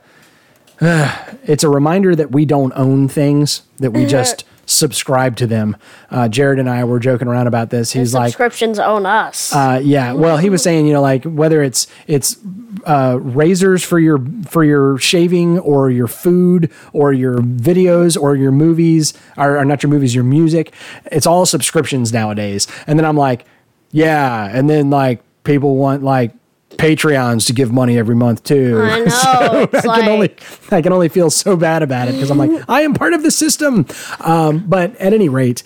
it's 0.82 1.64
a 1.64 1.70
reminder 1.70 2.16
that 2.16 2.32
we 2.32 2.46
don't 2.46 2.74
own 2.76 3.08
things 3.08 3.64
that 3.78 3.92
we 3.92 4.06
just 4.06 4.44
subscribe 4.66 5.36
to 5.38 5.48
them. 5.48 5.78
Uh, 6.10 6.28
Jared 6.28 6.60
and 6.60 6.70
I 6.70 6.84
were 6.84 7.00
joking 7.00 7.28
around 7.28 7.48
about 7.48 7.70
this. 7.70 7.92
He's 7.94 8.14
like, 8.14 8.30
Subscriptions 8.30 8.80
own 8.80 9.06
us. 9.06 9.54
uh, 9.54 9.80
yeah. 9.84 10.14
Well, 10.14 10.38
he 10.38 10.50
was 10.50 10.64
saying, 10.64 10.88
you 10.88 10.94
know, 10.94 11.02
like 11.02 11.24
whether 11.24 11.62
it's 11.64 11.88
it's 12.08 12.38
uh, 12.86 13.18
razors 13.22 13.84
for 13.84 14.00
your 14.00 14.20
for 14.48 14.64
your 14.64 14.98
shaving 14.98 15.60
or 15.60 15.90
your 15.90 16.08
food 16.08 16.72
or 16.94 17.14
your 17.14 17.38
videos 17.40 18.20
or 18.20 18.36
your 18.36 18.52
movies 18.52 19.14
or, 19.38 19.58
or 19.58 19.66
not 19.66 19.84
your 19.84 19.90
movies, 19.90 20.14
your 20.14 20.24
music. 20.24 20.74
It's 21.06 21.26
all 21.26 21.46
subscriptions 21.46 22.12
nowadays. 22.14 22.68
And 22.88 22.98
then 23.00 23.06
I'm 23.06 23.18
like, 23.18 23.46
yeah. 23.92 24.50
And 24.52 24.70
then 24.70 24.90
like 24.90 25.22
people 25.44 25.76
want 25.78 26.04
like 26.04 26.34
Patreons 26.78 27.48
to 27.48 27.54
give 27.54 27.72
money 27.72 27.98
every 27.98 28.16
month 28.16 28.44
too. 28.44 28.82
I 28.82 29.00
know. 29.00 29.70
it's 29.72 29.86
I 29.86 29.88
like, 29.88 30.02
can 30.02 30.10
only 30.10 30.36
I 30.72 30.82
can 30.82 30.94
only 30.94 31.10
feel 31.10 31.30
so 31.30 31.56
bad 31.56 31.84
about 31.84 32.08
it 32.08 32.14
because 32.14 32.30
I'm 32.32 32.38
like 32.38 32.52
I 32.70 32.82
am 32.82 32.94
part 32.94 33.14
of 33.14 33.24
the 33.24 33.32
system. 33.32 33.86
Um, 34.20 34.66
but 34.68 34.96
at 34.98 35.14
any 35.14 35.30
rate, 35.30 35.64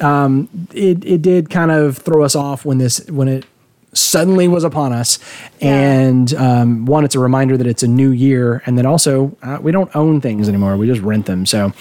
um, 0.00 0.48
it 0.72 1.04
it 1.04 1.22
did 1.22 1.50
kind 1.50 1.70
of 1.70 1.98
throw 1.98 2.22
us 2.24 2.34
off 2.34 2.64
when 2.64 2.78
this 2.78 3.04
when 3.10 3.28
it 3.28 3.46
suddenly 3.92 4.46
was 4.48 4.64
upon 4.64 4.92
us. 4.92 5.18
And 5.60 6.32
um, 6.34 6.86
one, 6.86 7.04
it's 7.04 7.14
a 7.14 7.18
reminder 7.18 7.56
that 7.56 7.66
it's 7.66 7.82
a 7.82 7.88
new 7.88 8.10
year, 8.10 8.62
and 8.66 8.78
then 8.78 8.86
also 8.86 9.36
uh, 9.42 9.58
we 9.60 9.72
don't 9.72 9.94
own 9.96 10.20
things 10.20 10.48
anymore; 10.48 10.76
we 10.76 10.86
just 10.86 11.02
rent 11.02 11.26
them. 11.26 11.46
So. 11.46 11.72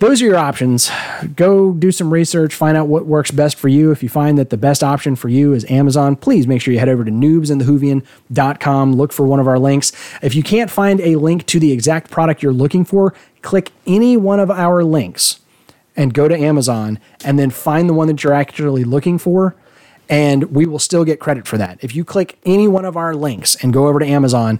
Those 0.00 0.22
are 0.22 0.24
your 0.24 0.38
options. 0.38 0.90
Go 1.36 1.74
do 1.74 1.92
some 1.92 2.10
research, 2.10 2.54
find 2.54 2.74
out 2.74 2.88
what 2.88 3.04
works 3.04 3.30
best 3.30 3.58
for 3.58 3.68
you. 3.68 3.90
If 3.90 4.02
you 4.02 4.08
find 4.08 4.38
that 4.38 4.48
the 4.48 4.56
best 4.56 4.82
option 4.82 5.14
for 5.14 5.28
you 5.28 5.52
is 5.52 5.70
Amazon, 5.70 6.16
please 6.16 6.46
make 6.46 6.62
sure 6.62 6.72
you 6.72 6.80
head 6.80 6.88
over 6.88 7.04
to 7.04 7.10
noobsandthewhovian.com. 7.10 8.94
Look 8.94 9.12
for 9.12 9.26
one 9.26 9.40
of 9.40 9.46
our 9.46 9.58
links. 9.58 9.92
If 10.22 10.34
you 10.34 10.42
can't 10.42 10.70
find 10.70 11.02
a 11.02 11.16
link 11.16 11.44
to 11.48 11.60
the 11.60 11.70
exact 11.70 12.10
product 12.10 12.42
you're 12.42 12.50
looking 12.50 12.86
for, 12.86 13.12
click 13.42 13.72
any 13.86 14.16
one 14.16 14.40
of 14.40 14.50
our 14.50 14.82
links 14.82 15.40
and 15.94 16.14
go 16.14 16.28
to 16.28 16.34
Amazon 16.34 16.98
and 17.22 17.38
then 17.38 17.50
find 17.50 17.86
the 17.86 17.92
one 17.92 18.08
that 18.08 18.24
you're 18.24 18.32
actually 18.32 18.84
looking 18.84 19.18
for 19.18 19.54
and 20.10 20.50
we 20.50 20.66
will 20.66 20.80
still 20.80 21.04
get 21.04 21.20
credit 21.20 21.46
for 21.46 21.56
that. 21.56 21.78
If 21.82 21.94
you 21.94 22.04
click 22.04 22.36
any 22.44 22.66
one 22.66 22.84
of 22.84 22.96
our 22.96 23.14
links 23.14 23.54
and 23.62 23.72
go 23.72 23.86
over 23.86 24.00
to 24.00 24.06
Amazon 24.06 24.58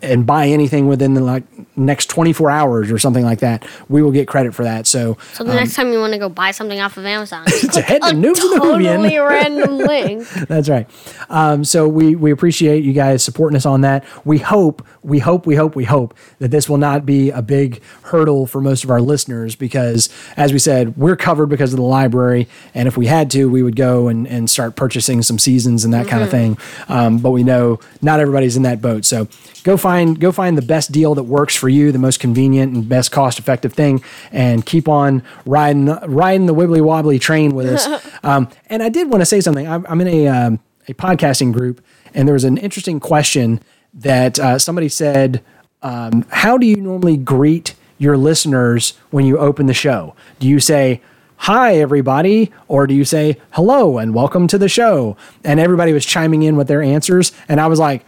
and 0.00 0.26
buy 0.26 0.48
anything 0.48 0.88
within 0.88 1.12
the 1.12 1.20
like 1.20 1.44
next 1.76 2.08
24 2.08 2.50
hours 2.50 2.90
or 2.90 2.98
something 2.98 3.22
like 3.22 3.40
that, 3.40 3.66
we 3.90 4.00
will 4.00 4.10
get 4.10 4.26
credit 4.26 4.54
for 4.54 4.64
that. 4.64 4.86
So, 4.86 5.18
So 5.34 5.44
the 5.44 5.54
next 5.54 5.74
time 5.74 5.92
you 5.92 5.98
want 6.00 6.14
to 6.14 6.18
go 6.18 6.30
buy 6.30 6.50
something 6.50 6.80
off 6.80 6.96
of 6.96 7.04
Amazon, 7.04 7.44
to 7.44 7.82
head 7.82 8.00
to 8.02 8.08
Noobs 8.08 8.42
in 8.42 8.50
the 8.50 8.58
totally 8.58 9.18
random 9.18 9.76
link. 9.76 10.26
That's 10.48 10.70
right. 10.70 10.88
Um, 11.28 11.62
so 11.62 11.86
we 11.86 12.16
we 12.16 12.30
appreciate 12.30 12.82
you 12.82 12.94
guys 12.94 13.22
supporting 13.22 13.56
us 13.56 13.66
on 13.66 13.82
that. 13.82 14.02
We 14.24 14.38
hope, 14.38 14.86
we 15.02 15.18
hope, 15.18 15.46
we 15.46 15.56
hope, 15.56 15.76
we 15.76 15.84
hope 15.84 16.14
that 16.38 16.50
this 16.50 16.70
will 16.70 16.78
not 16.78 17.04
be 17.04 17.30
a 17.30 17.42
big 17.42 17.82
hurdle 18.04 18.46
for 18.46 18.62
most 18.62 18.82
of 18.82 18.90
our 18.90 19.02
listeners 19.02 19.56
because, 19.56 20.08
as 20.38 20.54
we 20.54 20.58
said, 20.58 20.96
we're 20.96 21.16
covered 21.16 21.48
because 21.48 21.74
of 21.74 21.76
the 21.76 21.84
library, 21.84 22.48
and 22.74 22.88
if 22.88 22.96
we 22.96 23.06
had 23.08 23.30
to, 23.32 23.50
we 23.50 23.62
would 23.62 23.76
go 23.76 24.08
and, 24.08 24.26
and 24.26 24.48
start 24.48 24.74
purchasing 24.74 24.85
some 25.22 25.38
seasons 25.38 25.84
and 25.84 25.92
that 25.94 26.08
kind 26.08 26.22
of 26.22 26.30
thing. 26.30 26.58
Um, 26.88 27.18
but 27.18 27.30
we 27.30 27.42
know 27.42 27.80
not 28.02 28.20
everybody's 28.20 28.56
in 28.56 28.62
that 28.62 28.80
boat, 28.80 29.04
so 29.04 29.28
go 29.64 29.76
find 29.76 30.18
go 30.20 30.32
find 30.32 30.56
the 30.56 30.62
best 30.62 30.92
deal 30.92 31.14
that 31.14 31.24
works 31.24 31.56
for 31.56 31.68
you, 31.68 31.92
the 31.92 31.98
most 31.98 32.20
convenient 32.20 32.72
and 32.74 32.88
best 32.88 33.10
cost 33.10 33.38
effective 33.38 33.72
thing, 33.72 34.02
and 34.30 34.64
keep 34.64 34.88
on 34.88 35.22
riding 35.44 35.86
riding 35.86 36.46
the 36.46 36.54
wibbly 36.54 36.80
wobbly 36.80 37.18
train 37.18 37.54
with 37.54 37.66
us. 37.66 37.86
um, 38.22 38.48
and 38.68 38.82
I 38.82 38.88
did 38.88 39.10
want 39.10 39.22
to 39.22 39.26
say 39.26 39.40
something. 39.40 39.66
I'm, 39.66 39.84
I'm 39.88 40.00
in 40.00 40.08
a 40.08 40.28
um, 40.28 40.60
a 40.88 40.94
podcasting 40.94 41.52
group, 41.52 41.84
and 42.14 42.28
there 42.28 42.34
was 42.34 42.44
an 42.44 42.58
interesting 42.58 43.00
question 43.00 43.60
that 43.92 44.38
uh, 44.38 44.58
somebody 44.58 44.88
said, 44.88 45.42
um, 45.82 46.24
"How 46.30 46.56
do 46.56 46.66
you 46.66 46.76
normally 46.76 47.16
greet 47.16 47.74
your 47.98 48.16
listeners 48.16 48.92
when 49.10 49.24
you 49.24 49.38
open 49.38 49.66
the 49.66 49.74
show? 49.74 50.14
Do 50.38 50.48
you 50.48 50.60
say?" 50.60 51.00
Hi, 51.38 51.76
everybody, 51.76 52.50
or 52.66 52.86
do 52.86 52.94
you 52.94 53.04
say 53.04 53.36
hello 53.52 53.98
and 53.98 54.14
welcome 54.14 54.46
to 54.48 54.58
the 54.58 54.68
show? 54.68 55.16
And 55.44 55.60
everybody 55.60 55.92
was 55.92 56.04
chiming 56.04 56.42
in 56.42 56.56
with 56.56 56.66
their 56.66 56.82
answers. 56.82 57.32
And 57.48 57.60
I 57.60 57.66
was 57.68 57.78
like, 57.78 58.04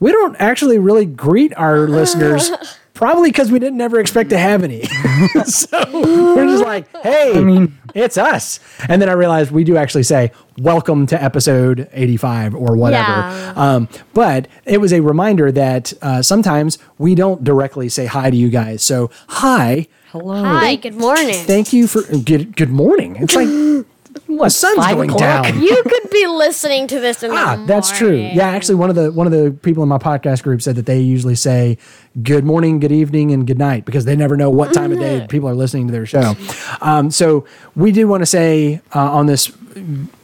we 0.00 0.12
don't 0.12 0.36
actually 0.40 0.78
really 0.78 1.04
greet 1.04 1.54
our 1.56 1.78
listeners 1.88 2.50
probably 2.94 3.28
because 3.30 3.50
we 3.50 3.58
didn't 3.58 3.80
ever 3.80 3.98
expect 3.98 4.30
to 4.30 4.38
have 4.38 4.62
any 4.62 4.82
so 5.46 5.80
we're 5.92 6.46
just 6.46 6.62
like 6.62 6.86
hey 6.98 7.66
it's 7.92 8.16
us 8.16 8.60
and 8.88 9.02
then 9.02 9.08
i 9.08 9.12
realized 9.12 9.50
we 9.50 9.64
do 9.64 9.76
actually 9.76 10.04
say 10.04 10.30
welcome 10.60 11.04
to 11.04 11.20
episode 11.20 11.88
85 11.92 12.54
or 12.54 12.76
whatever 12.76 13.08
Yeah. 13.10 13.52
um, 13.56 13.88
but 14.12 14.46
it 14.64 14.80
was 14.80 14.92
a 14.92 15.00
reminder 15.00 15.50
that 15.50 15.92
uh, 16.02 16.22
sometimes 16.22 16.78
we 16.96 17.16
don't 17.16 17.42
directly 17.42 17.88
say 17.88 18.06
hi 18.06 18.30
to 18.30 18.36
you 18.36 18.48
guys 18.48 18.84
so 18.84 19.10
hi 19.26 19.88
Hello. 20.14 20.44
Hi, 20.44 20.76
good 20.76 20.94
morning. 20.94 21.34
thank 21.44 21.72
you 21.72 21.88
for 21.88 22.02
good, 22.02 22.54
good 22.54 22.70
morning 22.70 23.16
it's 23.18 23.34
like 23.34 23.48
the 24.28 24.48
sun's 24.48 24.86
going 24.94 25.10
o'clock? 25.10 25.42
down 25.44 25.60
You 25.60 25.82
could 25.82 26.08
be 26.10 26.28
listening 26.28 26.86
to 26.86 27.00
this 27.00 27.24
in 27.24 27.30
the 27.30 27.36
Ah, 27.36 27.64
that's 27.66 27.90
true. 27.90 28.10
morning. 28.12 28.36
Yeah, 28.36 28.46
actually, 28.46 28.76
one 28.76 28.90
of 28.90 28.94
the 28.94 29.10
one 29.10 29.26
of 29.26 29.32
the 29.32 29.50
people 29.50 29.82
in 29.82 29.88
my 29.88 29.98
podcast 29.98 30.44
group 30.44 30.62
said 30.62 30.76
that 30.76 30.86
they 30.86 31.00
usually 31.00 31.34
say 31.34 31.78
good 32.22 32.44
morning, 32.44 32.78
good 32.78 32.92
evening, 32.92 33.32
and 33.32 33.44
good 33.44 33.58
night 33.58 33.84
because 33.84 34.04
they 34.04 34.14
never 34.14 34.36
know 34.36 34.50
what 34.50 34.72
time 34.72 34.92
of 34.92 35.00
day 35.00 35.26
people 35.28 35.48
are 35.48 35.54
listening 35.56 35.88
to 35.88 35.92
their 35.92 36.06
show. 36.06 36.34
Um, 36.80 37.10
so 37.10 37.44
we 37.74 37.90
do 37.90 38.06
want 38.06 38.22
to 38.22 38.26
say 38.26 38.80
uh, 38.94 39.10
on 39.12 39.26
this 39.26 39.50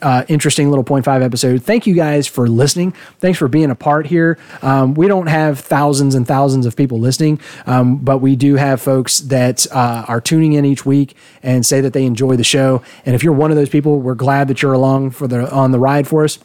uh, 0.03 0.25
interesting 0.29 0.69
little 0.69 0.85
point 0.85 1.05
five 1.05 1.23
episode, 1.23 1.63
thank 1.63 1.87
you 1.87 1.95
guys 1.95 2.27
for 2.27 2.49
listening. 2.49 2.93
Thanks 3.19 3.39
for 3.39 3.49
being 3.49 3.71
a 3.71 3.75
part 3.75 4.07
here. 4.07 4.39
Um, 4.63 4.95
we 4.95 5.09
don't 5.09 5.29
have 5.29 5.61
thousands 5.61 6.15
and 6.15 6.27
thousands 6.27 6.67
of 6.67 6.77
people 6.77 6.99
listening, 6.99 7.41
um, 7.67 7.97
but 7.99 8.19
we 8.19 8.37
do 8.37 8.57
have 8.57 8.81
folks 8.81 9.19
that 9.21 9.67
uh, 9.73 10.05
are 10.09 10.21
tuning 10.21 10.53
in 10.55 10.65
each 10.65 10.87
week 10.87 11.17
and 11.43 11.65
say 11.65 11.81
that 11.81 11.93
they 11.93 12.05
enjoy 12.05 12.37
the 12.37 12.45
show. 12.45 12.83
And 13.05 13.15
if 13.15 13.23
you're 13.23 13.33
one 13.33 13.51
of 13.51 13.57
those 13.57 13.69
people, 13.69 14.01
we're 14.01 14.15
glad 14.15 14.49
that 14.49 14.63
you're 14.63 14.73
along 14.73 15.11
for 15.11 15.27
the 15.27 15.51
on 15.51 15.73
the 15.73 15.79
ride 15.79 16.07
for 16.07 16.25
us 16.25 16.39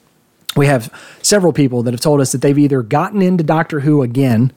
we 0.56 0.68
have 0.68 0.92
several 1.22 1.54
people 1.54 1.84
that 1.84 1.94
have 1.94 2.02
told 2.02 2.22
us 2.22 2.32
that 2.32 2.42
they've 2.42 2.58
either 2.58 2.82
gotten 2.82 3.22
into 3.22 3.44
Doctor 3.44 3.82
Who 3.82 4.02
again 4.02 4.54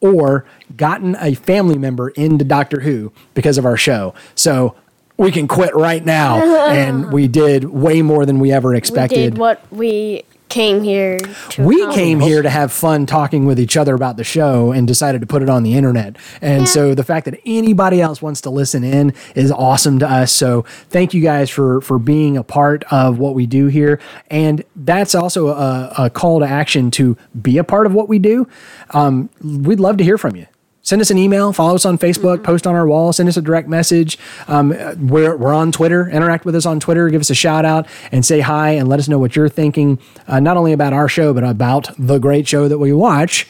or 0.00 0.44
gotten 0.76 1.16
a 1.20 1.34
family 1.34 1.78
member 1.78 2.08
into 2.10 2.44
Doctor 2.44 2.80
Who 2.80 3.12
because 3.34 3.58
of 3.58 3.66
our 3.66 3.76
show. 3.76 4.14
So 4.34 4.74
we 5.16 5.30
can 5.30 5.46
quit 5.48 5.74
right 5.74 6.04
now. 6.04 6.36
and 6.72 7.12
we 7.12 7.28
did 7.28 7.64
way 7.64 8.02
more 8.02 8.24
than 8.26 8.38
we 8.38 8.52
ever 8.52 8.70
We 8.70 8.78
expected. 8.78 9.16
did 9.34 9.38
what 9.38 9.60
we 9.70 10.24
came 10.48 10.82
here 10.82 11.18
to 11.18 11.62
We 11.62 11.76
accomplish. 11.76 11.96
came 11.96 12.20
here 12.20 12.42
to 12.42 12.50
have 12.50 12.70
fun 12.70 13.06
talking 13.06 13.46
with 13.46 13.58
each 13.58 13.74
other 13.74 13.94
about 13.94 14.18
the 14.18 14.24
show 14.24 14.70
and 14.70 14.86
decided 14.86 15.22
to 15.22 15.26
put 15.26 15.40
it 15.42 15.48
on 15.48 15.62
the 15.62 15.74
internet. 15.74 16.16
And 16.42 16.68
so 16.68 16.94
the 16.94 17.04
fact 17.04 17.24
that 17.24 17.40
anybody 17.46 18.02
else 18.02 18.20
wants 18.20 18.42
to 18.42 18.50
listen 18.50 18.84
in 18.84 19.14
is 19.34 19.50
awesome 19.50 19.98
to 20.00 20.06
us. 20.06 20.30
So 20.30 20.66
thank 20.90 21.14
you 21.14 21.22
guys 21.22 21.48
for 21.48 21.80
for 21.80 21.98
being 21.98 22.36
a 22.36 22.42
part 22.42 22.84
of 22.90 23.18
what 23.18 23.34
we 23.34 23.46
do 23.46 23.68
here. 23.68 23.98
And 24.30 24.62
that's 24.76 25.14
also 25.14 25.48
a, 25.48 25.94
a 25.96 26.10
call 26.10 26.40
to 26.40 26.46
action 26.46 26.90
to 26.92 27.16
be 27.40 27.56
a 27.56 27.64
part 27.64 27.86
of 27.86 27.94
what 27.94 28.10
we 28.10 28.18
do. 28.18 28.46
Um, 28.90 29.30
we'd 29.42 29.80
love 29.80 29.96
to 29.98 30.04
hear 30.04 30.18
from 30.18 30.36
you. 30.36 30.46
Send 30.84 31.00
us 31.00 31.10
an 31.10 31.18
email, 31.18 31.52
follow 31.52 31.76
us 31.76 31.84
on 31.84 31.96
Facebook, 31.96 32.42
post 32.42 32.66
on 32.66 32.74
our 32.74 32.86
wall, 32.86 33.12
send 33.12 33.28
us 33.28 33.36
a 33.36 33.42
direct 33.42 33.68
message. 33.68 34.18
Um, 34.48 34.70
we're, 35.06 35.36
we're 35.36 35.54
on 35.54 35.70
Twitter. 35.70 36.08
Interact 36.08 36.44
with 36.44 36.56
us 36.56 36.66
on 36.66 36.80
Twitter. 36.80 37.08
Give 37.08 37.20
us 37.20 37.30
a 37.30 37.36
shout 37.36 37.64
out 37.64 37.86
and 38.10 38.26
say 38.26 38.40
hi 38.40 38.70
and 38.70 38.88
let 38.88 38.98
us 38.98 39.08
know 39.08 39.18
what 39.18 39.36
you're 39.36 39.48
thinking, 39.48 40.00
uh, 40.26 40.40
not 40.40 40.56
only 40.56 40.72
about 40.72 40.92
our 40.92 41.08
show, 41.08 41.32
but 41.32 41.44
about 41.44 41.90
the 41.96 42.18
great 42.18 42.48
show 42.48 42.66
that 42.66 42.78
we 42.78 42.92
watch. 42.92 43.46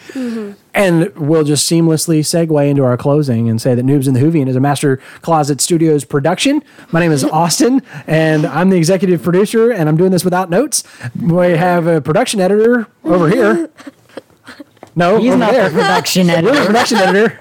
And 0.75 1.15
we'll 1.17 1.45
just 1.45 1.71
seamlessly 1.71 2.21
segue 2.21 2.69
into 2.69 2.83
our 2.85 2.97
closing 2.97 3.49
and 3.49 3.61
say 3.61 3.75
that 3.75 3.85
Noobs 3.85 4.09
in 4.09 4.15
the 4.15 4.21
Whovian 4.21 4.49
is 4.49 4.57
a 4.57 4.61
Master 4.61 4.99
Closet 5.21 5.61
Studios 5.61 6.05
production. 6.05 6.63
My 6.93 7.01
name 7.01 7.13
is 7.13 7.25
Austin, 7.33 7.83
and 8.07 8.47
I'm 8.47 8.71
the 8.71 8.77
executive 8.77 9.23
producer, 9.23 9.71
and 9.71 9.89
I'm 9.89 9.97
doing 9.97 10.13
this 10.13 10.25
without 10.25 10.51
notes. 10.51 10.83
We 11.19 11.51
have 11.51 11.87
a 11.87 12.01
production 12.01 12.41
editor 12.41 12.89
over 13.05 13.29
here. 13.29 13.71
No, 14.95 15.19
He's 15.19 15.35
not 15.37 15.53
there. 15.53 15.69
the 15.71 15.75
production 15.81 16.27
You're 16.29 16.43
the 16.43 16.49
editor. 16.51 16.67
production 16.67 16.99
editor. 16.99 17.41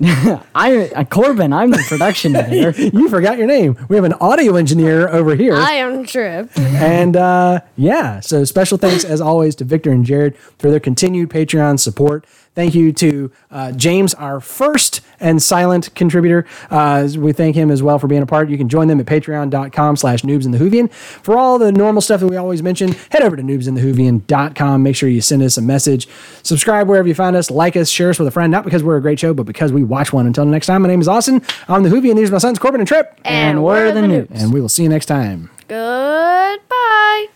I, 0.54 0.90
uh, 0.94 1.04
Corbin, 1.04 1.52
I'm 1.52 1.70
the 1.72 1.84
production 1.88 2.36
editor. 2.36 2.80
You 2.80 3.08
forgot 3.08 3.36
your 3.36 3.48
name. 3.48 3.76
We 3.88 3.96
have 3.96 4.04
an 4.04 4.12
audio 4.14 4.54
engineer 4.54 5.08
over 5.08 5.34
here. 5.34 5.56
I 5.56 5.72
am 5.72 6.06
Trip. 6.06 6.50
and 6.56 7.16
uh, 7.16 7.60
yeah, 7.76 8.20
so 8.20 8.44
special 8.44 8.78
thanks 8.78 9.04
as 9.04 9.20
always 9.20 9.56
to 9.56 9.64
Victor 9.64 9.90
and 9.90 10.04
Jared 10.04 10.36
for 10.58 10.70
their 10.70 10.78
continued 10.80 11.30
Patreon 11.30 11.80
support. 11.80 12.24
Thank 12.58 12.74
you 12.74 12.92
to 12.94 13.30
uh, 13.52 13.70
James, 13.70 14.14
our 14.14 14.40
first 14.40 15.00
and 15.20 15.40
silent 15.40 15.94
contributor. 15.94 16.44
Uh, 16.72 17.08
we 17.16 17.32
thank 17.32 17.54
him 17.54 17.70
as 17.70 17.84
well 17.84 18.00
for 18.00 18.08
being 18.08 18.20
a 18.20 18.26
part. 18.26 18.50
You 18.50 18.58
can 18.58 18.68
join 18.68 18.88
them 18.88 18.98
at 18.98 19.06
patreon.com 19.06 19.94
slash 19.94 20.22
noobs 20.22 20.44
in 20.44 20.50
the 20.50 20.58
Whovian. 20.58 20.90
For 20.90 21.38
all 21.38 21.60
the 21.60 21.70
normal 21.70 22.02
stuff 22.02 22.18
that 22.18 22.26
we 22.26 22.36
always 22.36 22.60
mention, 22.60 22.96
head 23.12 23.22
over 23.22 23.36
to 23.36 23.44
noobsinthewhovian.com. 23.44 24.82
Make 24.82 24.96
sure 24.96 25.08
you 25.08 25.20
send 25.20 25.40
us 25.44 25.56
a 25.56 25.62
message. 25.62 26.08
Subscribe 26.42 26.88
wherever 26.88 27.06
you 27.06 27.14
find 27.14 27.36
us. 27.36 27.48
Like 27.48 27.76
us, 27.76 27.88
share 27.88 28.10
us 28.10 28.18
with 28.18 28.26
a 28.26 28.32
friend, 28.32 28.50
not 28.50 28.64
because 28.64 28.82
we're 28.82 28.96
a 28.96 29.02
great 29.02 29.20
show, 29.20 29.32
but 29.32 29.46
because 29.46 29.72
we 29.72 29.84
watch 29.84 30.12
one. 30.12 30.26
Until 30.26 30.44
next 30.44 30.66
time, 30.66 30.82
my 30.82 30.88
name 30.88 31.00
is 31.00 31.06
Austin. 31.06 31.40
I'm 31.68 31.84
the 31.84 31.90
Whovian. 31.90 32.16
These 32.16 32.30
are 32.30 32.32
my 32.32 32.38
sons, 32.38 32.58
Corbin 32.58 32.80
and 32.80 32.88
Trip. 32.88 33.20
And 33.24 33.62
we're 33.62 33.92
the 33.92 34.00
Noobs. 34.00 34.30
And 34.32 34.52
we 34.52 34.60
will 34.60 34.68
see 34.68 34.82
you 34.82 34.88
next 34.88 35.06
time. 35.06 35.48
Goodbye. 35.68 37.28